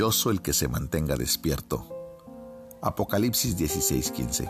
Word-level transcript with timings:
El 0.00 0.42
que 0.42 0.52
se 0.52 0.68
mantenga 0.68 1.16
despierto. 1.16 1.84
Apocalipsis 2.82 3.58
16:15. 3.58 4.48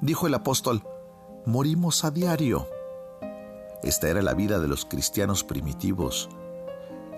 Dijo 0.00 0.26
el 0.26 0.34
apóstol, 0.34 0.82
morimos 1.44 2.04
a 2.04 2.10
diario. 2.10 2.66
Esta 3.84 4.08
era 4.08 4.22
la 4.22 4.34
vida 4.34 4.58
de 4.58 4.66
los 4.66 4.84
cristianos 4.84 5.44
primitivos. 5.44 6.28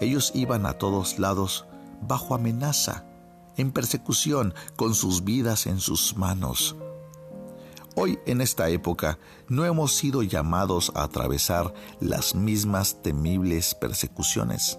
Ellos 0.03 0.33
iban 0.35 0.67
a 0.67 0.75
todos 0.75 1.19
lados 1.19 1.65
bajo 2.03 2.35
amenaza, 2.35 3.07
en 3.57 3.73
persecución, 3.73 4.53
con 4.77 4.95
sus 4.95 5.25
vidas 5.25 5.67
en 5.67 5.81
sus 5.81 6.15
manos. 6.15 6.77
Hoy, 7.95 8.19
en 8.27 8.43
esta 8.43 8.69
época, 8.69 9.19
no 9.49 9.65
hemos 9.65 9.97
sido 9.97 10.23
llamados 10.23 10.93
a 10.95 11.05
atravesar 11.05 11.73
las 12.01 12.35
mismas 12.35 13.01
temibles 13.01 13.75
persecuciones. 13.75 14.79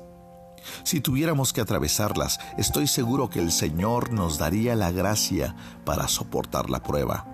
Si 0.84 1.02
tuviéramos 1.02 1.54
que 1.54 1.62
atravesarlas, 1.62 2.40
estoy 2.58 2.88
seguro 2.88 3.30
que 3.30 3.40
el 3.40 3.52
Señor 3.52 4.12
nos 4.12 4.38
daría 4.38 4.76
la 4.76 4.92
gracia 4.92 5.56
para 5.86 6.08
soportar 6.08 6.70
la 6.70 6.84
prueba. 6.84 7.26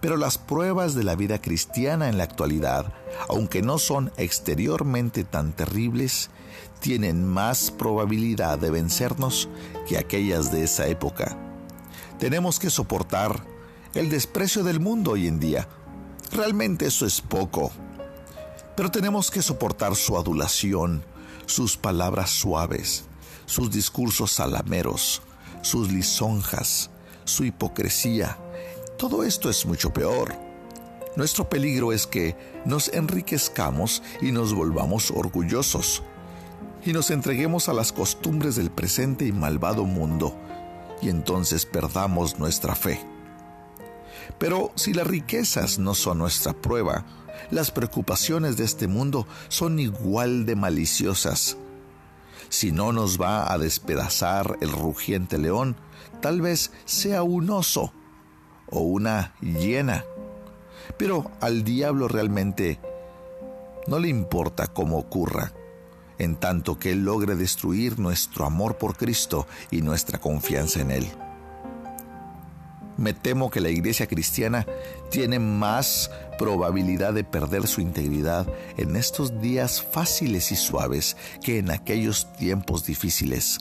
Pero 0.00 0.16
las 0.16 0.38
pruebas 0.38 0.94
de 0.94 1.04
la 1.04 1.16
vida 1.16 1.40
cristiana 1.40 2.08
en 2.08 2.18
la 2.18 2.24
actualidad, 2.24 2.92
aunque 3.28 3.62
no 3.62 3.78
son 3.78 4.12
exteriormente 4.16 5.24
tan 5.24 5.52
terribles, 5.52 6.30
tienen 6.80 7.26
más 7.26 7.70
probabilidad 7.70 8.58
de 8.58 8.70
vencernos 8.70 9.48
que 9.88 9.98
aquellas 9.98 10.52
de 10.52 10.64
esa 10.64 10.86
época. 10.86 11.36
Tenemos 12.18 12.58
que 12.58 12.70
soportar 12.70 13.42
el 13.94 14.10
desprecio 14.10 14.62
del 14.62 14.80
mundo 14.80 15.12
hoy 15.12 15.26
en 15.26 15.40
día. 15.40 15.68
Realmente 16.32 16.86
eso 16.86 17.06
es 17.06 17.20
poco. 17.20 17.72
Pero 18.76 18.90
tenemos 18.90 19.30
que 19.30 19.42
soportar 19.42 19.96
su 19.96 20.16
adulación, 20.16 21.02
sus 21.46 21.76
palabras 21.76 22.30
suaves, 22.30 23.04
sus 23.46 23.70
discursos 23.70 24.32
salameros, 24.32 25.22
sus 25.62 25.92
lisonjas, 25.92 26.90
su 27.24 27.44
hipocresía. 27.44 28.38
Todo 28.96 29.24
esto 29.24 29.50
es 29.50 29.66
mucho 29.66 29.92
peor. 29.92 30.34
Nuestro 31.16 31.48
peligro 31.48 31.92
es 31.92 32.06
que 32.06 32.36
nos 32.64 32.88
enriquezcamos 32.88 34.02
y 34.20 34.32
nos 34.32 34.54
volvamos 34.54 35.10
orgullosos 35.10 36.02
y 36.84 36.92
nos 36.92 37.10
entreguemos 37.10 37.68
a 37.68 37.72
las 37.72 37.92
costumbres 37.92 38.56
del 38.56 38.70
presente 38.70 39.26
y 39.26 39.32
malvado 39.32 39.84
mundo, 39.84 40.34
y 41.02 41.08
entonces 41.08 41.66
perdamos 41.66 42.38
nuestra 42.38 42.74
fe. 42.74 43.00
Pero 44.38 44.72
si 44.74 44.92
las 44.92 45.06
riquezas 45.06 45.78
no 45.78 45.94
son 45.94 46.18
nuestra 46.18 46.52
prueba, 46.52 47.04
las 47.50 47.70
preocupaciones 47.70 48.56
de 48.56 48.64
este 48.64 48.88
mundo 48.88 49.26
son 49.48 49.78
igual 49.78 50.44
de 50.44 50.56
maliciosas. 50.56 51.56
Si 52.48 52.72
no 52.72 52.92
nos 52.92 53.20
va 53.20 53.52
a 53.52 53.58
despedazar 53.58 54.56
el 54.60 54.72
rugiente 54.72 55.38
león, 55.38 55.76
tal 56.20 56.40
vez 56.40 56.72
sea 56.84 57.22
un 57.22 57.50
oso 57.50 57.92
o 58.70 58.80
una 58.80 59.34
hiena. 59.40 60.04
Pero 60.96 61.30
al 61.40 61.64
diablo 61.64 62.08
realmente 62.08 62.80
no 63.86 63.98
le 63.98 64.08
importa 64.08 64.66
cómo 64.66 64.98
ocurra, 64.98 65.52
en 66.18 66.36
tanto 66.36 66.78
que 66.78 66.92
él 66.92 67.04
logre 67.04 67.36
destruir 67.36 67.98
nuestro 67.98 68.44
amor 68.44 68.76
por 68.76 68.96
Cristo 68.96 69.46
y 69.70 69.82
nuestra 69.82 70.18
confianza 70.18 70.80
en 70.80 70.90
Él. 70.90 71.27
Me 72.98 73.14
temo 73.14 73.48
que 73.48 73.60
la 73.60 73.70
iglesia 73.70 74.08
cristiana 74.08 74.66
tiene 75.08 75.38
más 75.38 76.10
probabilidad 76.36 77.14
de 77.14 77.22
perder 77.22 77.68
su 77.68 77.80
integridad 77.80 78.46
en 78.76 78.96
estos 78.96 79.40
días 79.40 79.80
fáciles 79.80 80.50
y 80.50 80.56
suaves 80.56 81.16
que 81.42 81.58
en 81.58 81.70
aquellos 81.70 82.32
tiempos 82.34 82.84
difíciles. 82.84 83.60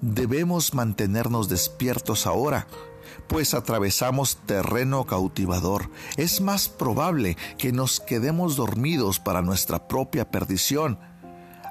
Debemos 0.00 0.72
mantenernos 0.72 1.50
despiertos 1.50 2.26
ahora, 2.26 2.66
pues 3.26 3.52
atravesamos 3.52 4.38
terreno 4.46 5.04
cautivador. 5.04 5.90
Es 6.16 6.40
más 6.40 6.70
probable 6.70 7.36
que 7.58 7.72
nos 7.72 8.00
quedemos 8.00 8.56
dormidos 8.56 9.20
para 9.20 9.42
nuestra 9.42 9.86
propia 9.86 10.30
perdición, 10.30 10.98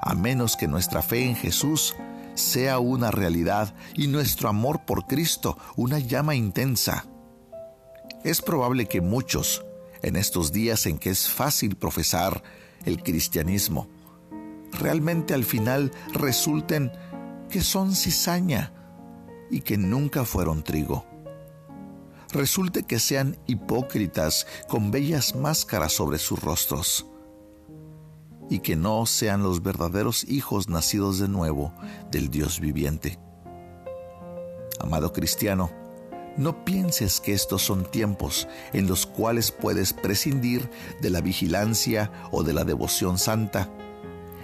a 0.03 0.13
menos 0.13 0.56
que 0.56 0.67
nuestra 0.67 1.01
fe 1.01 1.23
en 1.23 1.35
Jesús 1.35 1.95
sea 2.37 2.79
una 2.79 3.11
realidad 3.11 3.75
y 3.95 4.07
nuestro 4.07 4.49
amor 4.49 4.85
por 4.85 5.05
Cristo 5.07 5.57
una 5.75 5.99
llama 5.99 6.35
intensa. 6.35 7.05
Es 8.23 8.41
probable 8.41 8.85
que 8.85 9.01
muchos, 9.01 9.65
en 10.01 10.15
estos 10.15 10.51
días 10.51 10.85
en 10.85 10.99
que 10.99 11.09
es 11.09 11.29
fácil 11.29 11.75
profesar 11.75 12.43
el 12.85 13.01
cristianismo, 13.03 13.89
realmente 14.71 15.33
al 15.33 15.43
final 15.43 15.91
resulten 16.13 16.91
que 17.49 17.61
son 17.61 17.95
cizaña 17.95 18.73
y 19.49 19.61
que 19.61 19.77
nunca 19.77 20.25
fueron 20.25 20.63
trigo. 20.63 21.05
Resulte 22.31 22.83
que 22.83 22.99
sean 22.99 23.37
hipócritas 23.47 24.45
con 24.67 24.91
bellas 24.91 25.35
máscaras 25.35 25.93
sobre 25.93 26.17
sus 26.17 26.41
rostros 26.41 27.05
y 28.50 28.59
que 28.59 28.75
no 28.75 29.06
sean 29.06 29.44
los 29.44 29.62
verdaderos 29.62 30.24
hijos 30.25 30.69
nacidos 30.69 31.19
de 31.19 31.28
nuevo 31.28 31.74
del 32.12 32.30
Dios 32.30 32.59
viviente. 32.59 33.19
Amado 34.80 35.12
cristiano, 35.12 35.72
no 36.38 36.63
pienses 36.63 37.19
que 37.19 37.34
estos 37.34 37.63
son 37.63 37.84
tiempos 37.84 38.47
en 38.72 38.88
los 38.88 39.06
cuales 39.06 39.52
puedes 39.52 39.91
prescindir 39.91 40.69
de 41.02 41.09
la 41.09 41.22
vigilancia 41.22 42.12
o 42.31 42.44
de 42.44 42.53
la 42.53 42.63
devoción 42.63 43.18
santa. 43.18 43.72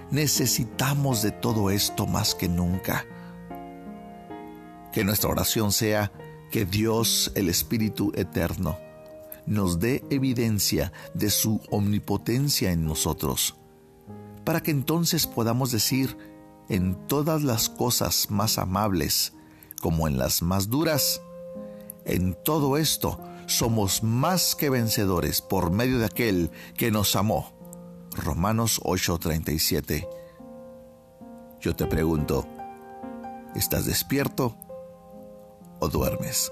Necesitamos 0.09 1.21
de 1.21 1.31
todo 1.31 1.69
esto 1.69 2.07
más 2.07 2.33
que 2.35 2.49
nunca. 2.49 3.05
Que 4.91 5.03
nuestra 5.03 5.29
oración 5.29 5.71
sea 5.71 6.11
que 6.51 6.65
Dios, 6.65 7.31
el 7.35 7.47
Espíritu 7.49 8.11
Eterno, 8.15 8.77
nos 9.45 9.79
dé 9.79 10.03
evidencia 10.09 10.91
de 11.13 11.29
su 11.29 11.61
omnipotencia 11.69 12.71
en 12.71 12.85
nosotros 12.85 13.55
para 14.43 14.61
que 14.61 14.71
entonces 14.71 15.27
podamos 15.27 15.71
decir 15.71 16.17
en 16.69 16.95
todas 17.07 17.43
las 17.43 17.69
cosas 17.69 18.29
más 18.29 18.57
amables 18.57 19.33
como 19.81 20.07
en 20.07 20.17
las 20.17 20.41
más 20.41 20.69
duras, 20.69 21.21
en 22.05 22.35
todo 22.43 22.77
esto 22.77 23.19
somos 23.47 24.03
más 24.03 24.55
que 24.55 24.69
vencedores 24.69 25.41
por 25.41 25.71
medio 25.71 25.99
de 25.99 26.05
aquel 26.05 26.51
que 26.77 26.91
nos 26.91 27.15
amó. 27.15 27.51
Romanos 28.15 28.79
8:37. 28.83 30.07
Yo 31.59 31.75
te 31.75 31.85
pregunto, 31.85 32.45
¿estás 33.55 33.85
despierto 33.85 34.55
o 35.79 35.87
duermes? 35.87 36.51